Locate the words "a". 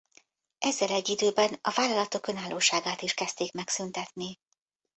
1.61-1.71